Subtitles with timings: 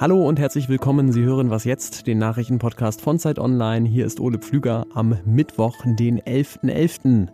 [0.00, 1.10] Hallo und herzlich willkommen.
[1.10, 3.88] Sie hören was jetzt, den Nachrichtenpodcast von Zeit Online.
[3.88, 6.60] Hier ist Ole Pflüger am Mittwoch, den 11.11.
[6.62, 7.28] .11.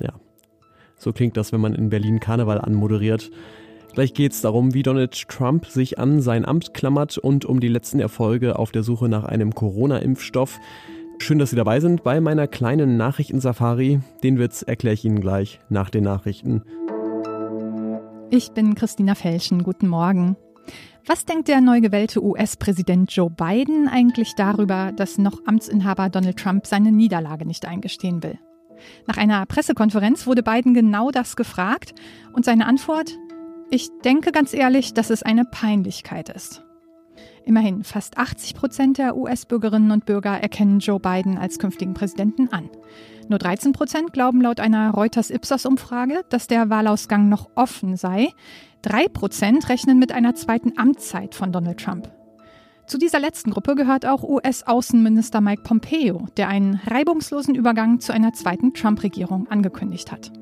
[0.00, 0.12] Ja,
[0.96, 3.32] so klingt das, wenn man in Berlin Karneval anmoderiert.
[3.94, 7.66] Gleich geht es darum, wie Donald Trump sich an sein Amt klammert und um die
[7.66, 10.60] letzten Erfolge auf der Suche nach einem Corona-Impfstoff.
[11.22, 14.00] Schön, dass Sie dabei sind bei meiner kleinen Nachrichtensafari.
[14.22, 16.62] Den Witz erkläre ich Ihnen gleich nach den Nachrichten.
[18.30, 19.62] Ich bin Christina Felschen.
[19.62, 20.36] Guten Morgen.
[21.06, 26.66] Was denkt der neu gewählte US-Präsident Joe Biden eigentlich darüber, dass noch Amtsinhaber Donald Trump
[26.66, 28.38] seine Niederlage nicht eingestehen will?
[29.06, 31.94] Nach einer Pressekonferenz wurde Biden genau das gefragt
[32.32, 33.18] und seine Antwort,
[33.70, 36.64] ich denke ganz ehrlich, dass es eine Peinlichkeit ist.
[37.44, 42.68] Immerhin fast 80 Prozent der US-Bürgerinnen und Bürger erkennen Joe Biden als künftigen Präsidenten an.
[43.28, 48.28] Nur 13 Prozent glauben laut einer Reuters-Ipsos-Umfrage, dass der Wahlausgang noch offen sei.
[48.82, 52.10] Drei Prozent rechnen mit einer zweiten Amtszeit von Donald Trump.
[52.86, 58.32] Zu dieser letzten Gruppe gehört auch US-Außenminister Mike Pompeo, der einen reibungslosen Übergang zu einer
[58.32, 60.32] zweiten Trump-Regierung angekündigt hat.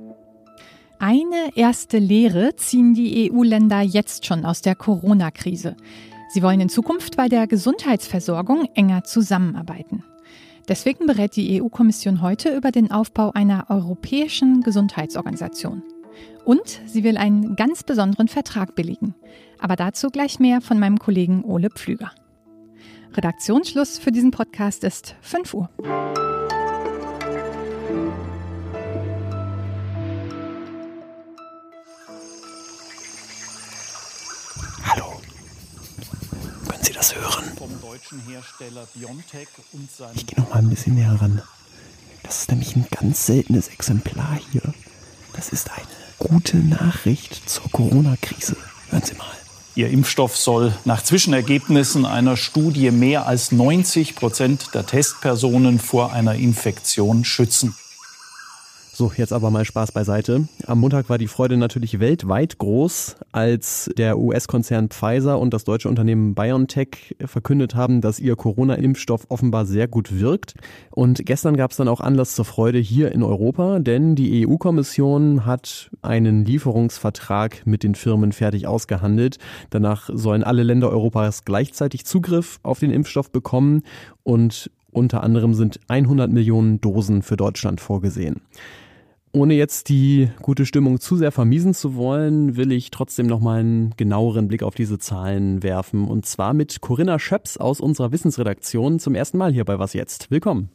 [0.98, 5.76] Eine erste Lehre ziehen die EU-Länder jetzt schon aus der Corona-Krise.
[6.30, 10.04] Sie wollen in Zukunft bei der Gesundheitsversorgung enger zusammenarbeiten.
[10.68, 15.82] Deswegen berät die EU-Kommission heute über den Aufbau einer europäischen Gesundheitsorganisation.
[16.44, 19.14] Und sie will einen ganz besonderen Vertrag billigen.
[19.58, 22.12] Aber dazu gleich mehr von meinem Kollegen Ole Pflüger.
[23.14, 25.70] Redaktionsschluss für diesen Podcast ist 5 Uhr.
[37.08, 37.44] Das hören?
[40.14, 41.42] Ich gehe noch mal ein bisschen näher ran.
[42.22, 44.62] Das ist nämlich ein ganz seltenes Exemplar hier.
[45.34, 45.86] Das ist eine
[46.18, 48.56] gute Nachricht zur Corona-Krise.
[48.90, 49.26] Hören Sie mal.
[49.74, 56.34] Ihr Impfstoff soll nach Zwischenergebnissen einer Studie mehr als 90 Prozent der Testpersonen vor einer
[56.34, 57.76] Infektion schützen.
[58.98, 60.48] So, jetzt aber mal Spaß beiseite.
[60.66, 65.88] Am Montag war die Freude natürlich weltweit groß, als der US-Konzern Pfizer und das deutsche
[65.88, 70.54] Unternehmen BioNTech verkündet haben, dass ihr Corona-Impfstoff offenbar sehr gut wirkt.
[70.90, 75.46] Und gestern gab es dann auch Anlass zur Freude hier in Europa, denn die EU-Kommission
[75.46, 79.38] hat einen Lieferungsvertrag mit den Firmen fertig ausgehandelt.
[79.70, 83.84] Danach sollen alle Länder Europas gleichzeitig Zugriff auf den Impfstoff bekommen
[84.24, 88.40] und unter anderem sind 100 Millionen Dosen für Deutschland vorgesehen.
[89.32, 93.94] Ohne jetzt die gute Stimmung zu sehr vermiesen zu wollen, will ich trotzdem nochmal einen
[93.96, 96.08] genaueren Blick auf diese Zahlen werfen.
[96.08, 100.30] Und zwar mit Corinna Schöps aus unserer Wissensredaktion zum ersten Mal hier bei Was Jetzt.
[100.30, 100.70] Willkommen.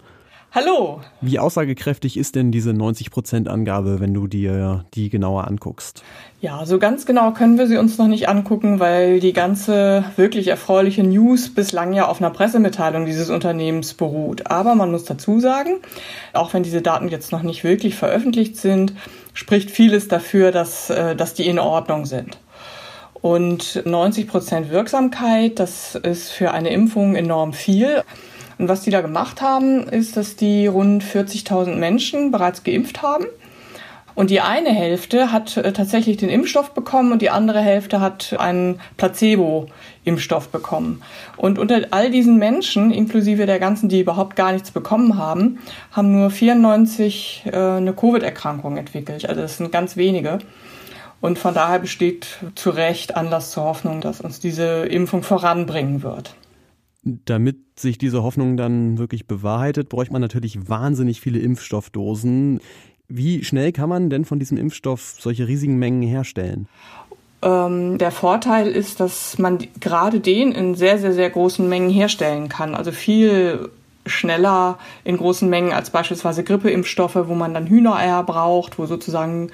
[0.56, 1.02] Hallo.
[1.20, 6.04] Wie aussagekräftig ist denn diese 90-Prozent-Angabe, wenn du dir die genauer anguckst?
[6.42, 10.50] Ja, so ganz genau können wir sie uns noch nicht angucken, weil die ganze wirklich
[10.50, 14.46] erfreuliche News bislang ja auf einer Pressemitteilung dieses Unternehmens beruht.
[14.46, 15.80] Aber man muss dazu sagen,
[16.34, 18.94] auch wenn diese Daten jetzt noch nicht wirklich veröffentlicht sind,
[19.34, 22.38] spricht vieles dafür, dass, äh, dass die in Ordnung sind.
[23.16, 28.04] Und 90 Prozent Wirksamkeit, das ist für eine Impfung enorm viel.
[28.58, 33.26] Und was die da gemacht haben, ist, dass die rund 40.000 Menschen bereits geimpft haben.
[34.16, 38.36] Und die eine Hälfte hat äh, tatsächlich den Impfstoff bekommen und die andere Hälfte hat
[38.38, 41.02] einen Placebo-Impfstoff bekommen.
[41.36, 45.60] Und unter all diesen Menschen, inklusive der ganzen, die überhaupt gar nichts bekommen haben,
[45.92, 49.28] haben nur 94 äh, eine Covid-Erkrankung entwickelt.
[49.28, 50.40] Also das sind ganz wenige.
[51.20, 56.36] Und von daher besteht zu Recht Anlass zur Hoffnung, dass uns diese Impfung voranbringen wird.
[57.04, 62.62] Damit sich diese Hoffnung dann wirklich bewahrheitet, bräuchte man natürlich wahnsinnig viele Impfstoffdosen.
[63.10, 66.68] Wie schnell kann man denn von diesem Impfstoff solche riesigen Mengen herstellen?
[67.42, 72.48] Ähm, der Vorteil ist, dass man gerade den in sehr, sehr, sehr großen Mengen herstellen
[72.48, 72.74] kann.
[72.74, 73.70] Also viel
[74.06, 79.52] schneller in großen Mengen als beispielsweise Grippeimpfstoffe, wo man dann Hühnereier braucht, wo sozusagen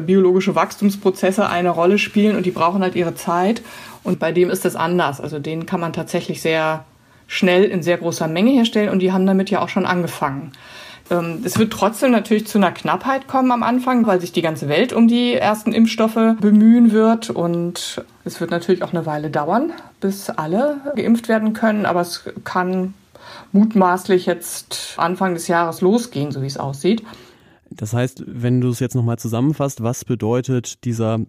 [0.00, 3.62] biologische Wachstumsprozesse eine Rolle spielen und die brauchen halt ihre Zeit.
[4.04, 5.20] Und bei dem ist es anders.
[5.20, 6.84] Also den kann man tatsächlich sehr
[7.26, 10.52] schnell in sehr großer Menge herstellen und die haben damit ja auch schon angefangen.
[11.10, 14.68] Ähm, es wird trotzdem natürlich zu einer Knappheit kommen am Anfang, weil sich die ganze
[14.68, 17.30] Welt um die ersten Impfstoffe bemühen wird.
[17.30, 21.86] Und es wird natürlich auch eine Weile dauern, bis alle geimpft werden können.
[21.86, 22.94] Aber es kann
[23.52, 27.02] mutmaßlich jetzt Anfang des Jahres losgehen, so wie es aussieht.
[27.70, 31.20] Das heißt, wenn du es jetzt nochmal zusammenfasst, was bedeutet dieser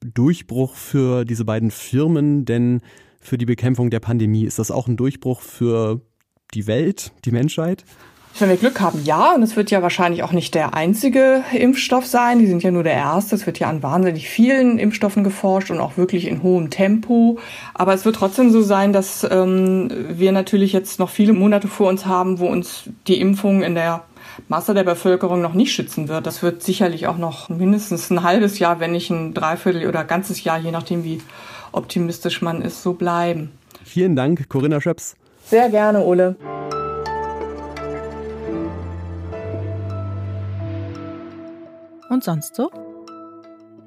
[0.00, 2.82] Durchbruch für diese beiden Firmen denn
[3.20, 4.44] für die Bekämpfung der Pandemie?
[4.44, 6.00] Ist das auch ein Durchbruch für
[6.52, 7.84] die Welt, die Menschheit?
[8.38, 9.32] Wenn wir Glück haben, ja.
[9.34, 12.40] Und es wird ja wahrscheinlich auch nicht der einzige Impfstoff sein.
[12.40, 13.36] Die sind ja nur der erste.
[13.36, 17.38] Es wird ja an wahnsinnig vielen Impfstoffen geforscht und auch wirklich in hohem Tempo.
[17.74, 21.88] Aber es wird trotzdem so sein, dass ähm, wir natürlich jetzt noch viele Monate vor
[21.88, 24.02] uns haben, wo uns die Impfung in der
[24.48, 26.26] Masse der Bevölkerung noch nicht schützen wird.
[26.26, 30.44] Das wird sicherlich auch noch mindestens ein halbes Jahr, wenn nicht ein Dreiviertel oder ganzes
[30.44, 31.22] Jahr, je nachdem, wie
[31.72, 33.52] optimistisch man ist, so bleiben.
[33.84, 35.16] Vielen Dank, Corinna Schöps.
[35.46, 36.36] Sehr gerne, Ole.
[42.08, 42.70] Und sonst so?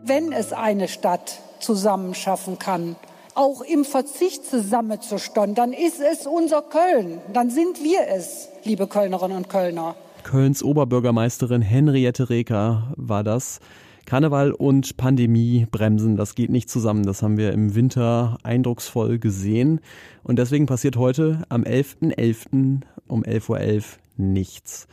[0.03, 2.95] Wenn es eine Stadt zusammenschaffen kann,
[3.35, 7.21] auch im Verzicht zusammenzustehen, dann ist es unser Köln.
[7.33, 9.95] Dann sind wir es, liebe Kölnerinnen und Kölner.
[10.27, 13.62] Kölns Oberbürgermeisterin Henriette Reker war das.
[14.06, 17.03] Karneval und Pandemie bremsen, das geht nicht zusammen.
[17.06, 19.79] Das haben wir im Winter eindrucksvoll gesehen.
[20.24, 22.13] Und deswegen passiert heute am 11.11.
[22.18, 22.81] .11.
[23.07, 23.81] um 11.11 Uhr
[24.18, 24.89] nichts.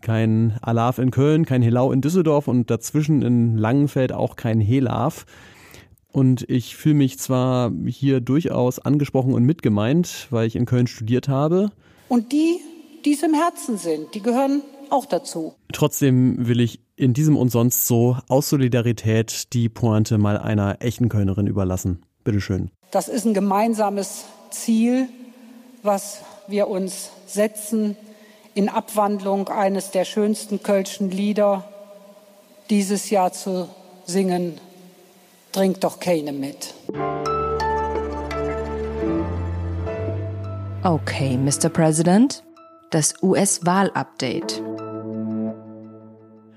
[0.00, 5.26] Kein Alaf in Köln, kein Helau in Düsseldorf und dazwischen in Langenfeld auch kein Helaf.
[6.10, 11.28] Und ich fühle mich zwar hier durchaus angesprochen und mitgemeint, weil ich in Köln studiert
[11.28, 11.70] habe.
[12.08, 12.60] Und die,
[13.04, 15.54] die es im Herzen sind, die gehören auch dazu.
[15.72, 21.08] Trotzdem will ich in diesem und sonst so aus Solidarität die Pointe mal einer echten
[21.08, 22.02] Kölnerin überlassen.
[22.24, 22.70] Bitteschön.
[22.90, 25.08] Das ist ein gemeinsames Ziel,
[25.82, 27.96] was wir uns setzen
[28.54, 31.64] in Abwandlung eines der schönsten kölschen Lieder
[32.68, 33.68] dieses Jahr zu
[34.04, 34.58] singen.
[35.52, 36.74] Trink doch keine mit.
[40.82, 41.68] Okay, Mr.
[41.68, 42.42] President,
[42.90, 44.62] das US-Wahl-Update.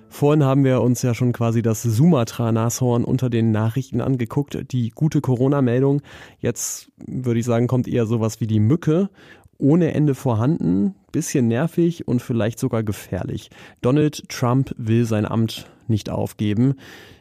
[0.10, 5.22] Vorhin haben wir uns ja schon quasi das Sumatra-Nashorn unter den Nachrichten angeguckt, die gute
[5.22, 6.02] Corona-Meldung.
[6.40, 9.10] Jetzt würde ich sagen, kommt eher sowas wie die Mücke
[9.60, 13.50] ohne Ende vorhanden, bisschen nervig und vielleicht sogar gefährlich.
[13.82, 16.76] Donald Trump will sein Amt nicht aufgeben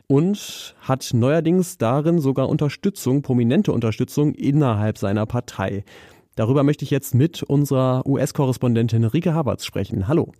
[0.06, 5.84] und hat neuerdings darin sogar Unterstützung, prominente Unterstützung innerhalb seiner Partei.
[6.34, 10.08] Darüber möchte ich jetzt mit unserer US-Korrespondentin Rike Haberts sprechen.
[10.08, 10.32] Hallo.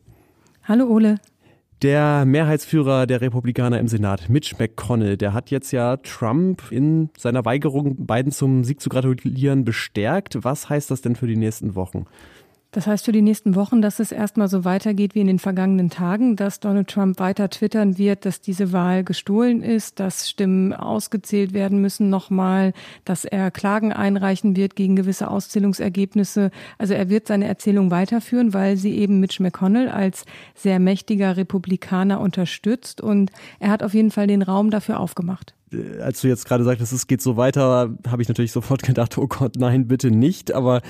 [0.65, 1.17] Hallo Ole.
[1.83, 7.44] Der Mehrheitsführer der Republikaner im Senat, Mitch McConnell, der hat jetzt ja Trump in seiner
[7.44, 10.39] Weigerung, beiden zum Sieg zu gratulieren, bestärkt.
[10.43, 12.06] Was heißt das denn für die nächsten Wochen?
[12.72, 15.90] Das heißt für die nächsten Wochen, dass es erstmal so weitergeht wie in den vergangenen
[15.90, 21.52] Tagen, dass Donald Trump weiter twittern wird, dass diese Wahl gestohlen ist, dass Stimmen ausgezählt
[21.52, 22.72] werden müssen nochmal,
[23.04, 26.50] dass er Klagen einreichen wird gegen gewisse Auszählungsergebnisse.
[26.78, 30.24] Also er wird seine Erzählung weiterführen, weil sie eben Mitch McConnell als
[30.54, 33.30] sehr mächtiger Republikaner unterstützt und
[33.60, 35.54] er hat auf jeden Fall den Raum dafür aufgemacht.
[35.72, 39.19] Äh, als du jetzt gerade sagtest, es geht so weiter, habe ich natürlich sofort gedacht,
[39.19, 40.52] oh Gott, nein, bitte nicht.
[40.52, 40.82] Aber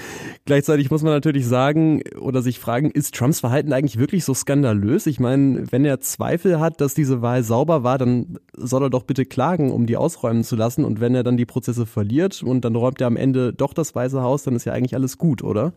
[0.44, 5.06] gleichzeitig muss man natürlich sagen oder sich fragen, ist Trumps Verhalten eigentlich wirklich so skandalös?
[5.06, 9.04] Ich meine, wenn er Zweifel hat, dass diese Wahl sauber war, dann soll er doch
[9.04, 10.84] bitte klagen, um die ausräumen zu lassen.
[10.84, 13.94] Und wenn er dann die Prozesse verliert und dann räumt er am Ende doch das
[13.94, 15.72] Weiße Haus, dann ist ja eigentlich alles gut, oder?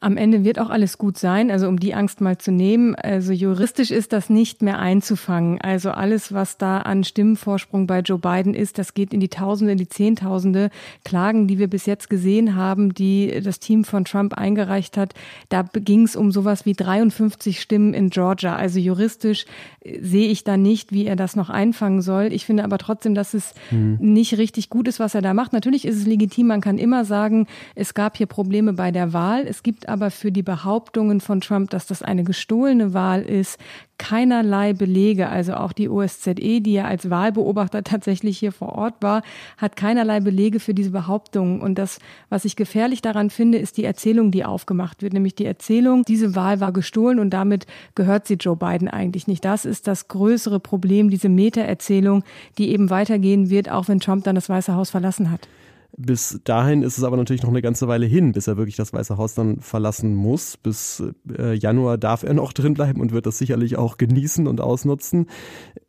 [0.00, 1.50] Am Ende wird auch alles gut sein.
[1.50, 2.94] Also um die Angst mal zu nehmen.
[2.94, 5.60] Also juristisch ist das nicht mehr einzufangen.
[5.60, 9.28] Also alles, was da an Stimmenvorsprung bei Joe Biden Biden ist, das geht in die
[9.28, 10.70] Tausende, in die Zehntausende
[11.04, 15.12] Klagen, die wir bis jetzt gesehen haben, die das Team von Trump eingereicht hat.
[15.50, 18.56] Da ging es um sowas wie 53 Stimmen in Georgia.
[18.56, 19.44] Also juristisch
[19.80, 22.32] äh, sehe ich da nicht, wie er das noch einfangen soll.
[22.32, 23.98] Ich finde aber trotzdem, dass es hm.
[24.00, 25.52] nicht richtig gut ist, was er da macht.
[25.52, 29.46] Natürlich ist es legitim, man kann immer sagen, es gab hier Probleme bei der Wahl.
[29.46, 33.58] Es gibt aber für die Behauptungen von Trump, dass das eine gestohlene Wahl ist,
[34.00, 35.28] keinerlei Belege.
[35.28, 39.22] Also auch die OSZE, die ja als Wahlbeobachter tatsächlich hier vor Ort war,
[39.58, 41.60] hat keinerlei Belege für diese Behauptungen.
[41.60, 41.98] Und das,
[42.30, 45.12] was ich gefährlich daran finde, ist die Erzählung, die aufgemacht wird.
[45.12, 49.44] Nämlich die Erzählung, diese Wahl war gestohlen und damit gehört sie Joe Biden eigentlich nicht.
[49.44, 52.24] Das ist das größere Problem, diese Meta-Erzählung,
[52.56, 55.46] die eben weitergehen wird, auch wenn Trump dann das Weiße Haus verlassen hat.
[56.02, 58.94] Bis dahin ist es aber natürlich noch eine ganze Weile hin, bis er wirklich das
[58.94, 60.56] Weiße Haus dann verlassen muss.
[60.56, 61.02] Bis
[61.36, 65.26] äh, Januar darf er noch drin bleiben und wird das sicherlich auch genießen und ausnutzen.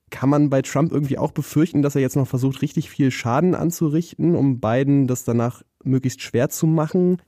[0.10, 3.56] Kann man bei Trump irgendwie auch befürchten, dass er jetzt noch versucht, richtig viel Schaden
[3.56, 7.22] anzurichten, um Biden das danach möglichst schwer zu machen?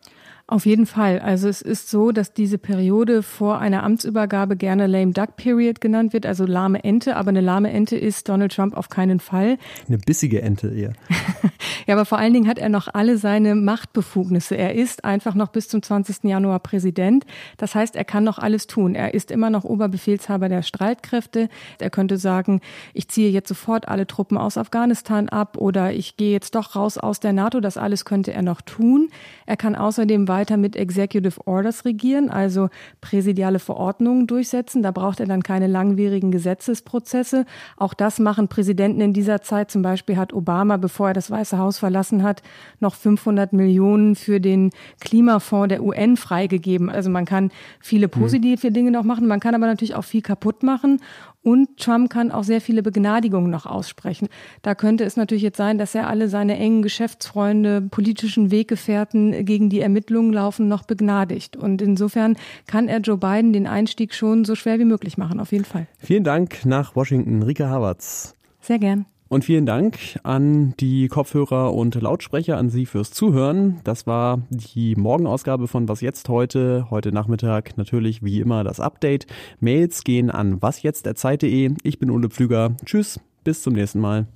[0.53, 1.17] Auf jeden Fall.
[1.17, 6.13] Also es ist so, dass diese Periode vor einer Amtsübergabe gerne Lame Duck Period genannt
[6.13, 7.15] wird, also lahme Ente.
[7.15, 9.57] Aber eine lahme Ente ist Donald Trump auf keinen Fall.
[9.87, 10.93] Eine bissige Ente eher.
[11.87, 14.55] ja, aber vor allen Dingen hat er noch alle seine Machtbefugnisse.
[14.55, 16.25] Er ist einfach noch bis zum 20.
[16.25, 17.25] Januar Präsident.
[17.57, 18.93] Das heißt, er kann noch alles tun.
[18.93, 21.49] Er ist immer noch Oberbefehlshaber der Streitkräfte.
[21.79, 22.61] Er könnte sagen,
[22.93, 26.99] ich ziehe jetzt sofort alle Truppen aus Afghanistan ab oder ich gehe jetzt doch raus
[26.99, 27.59] aus der NATO.
[27.59, 29.09] Das alles könnte er noch tun.
[29.47, 32.67] Er kann außerdem weiter weiter mit Executive Orders regieren, also
[32.99, 34.83] präsidiale Verordnungen durchsetzen.
[34.83, 37.45] Da braucht er dann keine langwierigen Gesetzesprozesse.
[37.77, 39.71] Auch das machen Präsidenten in dieser Zeit.
[39.71, 42.43] Zum Beispiel hat Obama, bevor er das Weiße Haus verlassen hat,
[42.81, 46.89] noch 500 Millionen für den Klimafonds der UN freigegeben.
[46.89, 48.11] Also man kann viele hm.
[48.11, 50.99] positive Dinge noch machen, man kann aber natürlich auch viel kaputt machen.
[51.43, 54.29] Und Trump kann auch sehr viele Begnadigungen noch aussprechen.
[54.61, 59.69] Da könnte es natürlich jetzt sein, dass er alle seine engen Geschäftsfreunde, politischen Weggefährten gegen
[59.69, 61.57] die Ermittlungen laufen, noch begnadigt.
[61.57, 65.51] Und insofern kann er Joe Biden den Einstieg schon so schwer wie möglich machen, auf
[65.51, 65.87] jeden Fall.
[65.97, 68.35] Vielen Dank nach Washington, Rika Havertz.
[68.61, 69.05] Sehr gern.
[69.33, 73.81] Und vielen Dank an die Kopfhörer und Lautsprecher, an Sie fürs Zuhören.
[73.83, 76.91] Das war die Morgenausgabe von Was jetzt heute.
[76.91, 79.25] Heute Nachmittag natürlich wie immer das Update.
[79.59, 81.71] Mails gehen an wasjetzt.zeit.de.
[81.81, 82.75] Ich bin Ole Pflüger.
[82.85, 84.27] Tschüss, bis zum nächsten Mal.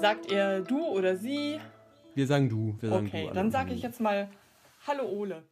[0.00, 1.58] Sagt ihr du oder sie?
[2.14, 2.76] Wir sagen du.
[2.80, 4.30] Wir sagen okay, du dann sage ich jetzt mal
[4.86, 5.42] Hallo Ole.